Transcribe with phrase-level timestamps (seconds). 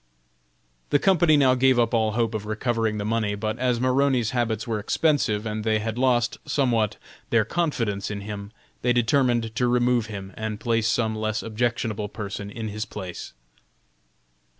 [0.89, 4.65] The company now gave up all hope of recovering the money; but as Maroney's habits
[4.67, 6.97] were expensive, and they had lost, somewhat,
[7.29, 8.51] their confidence in him,
[8.81, 13.33] they determined to remove him and place some less objectionable person in his place.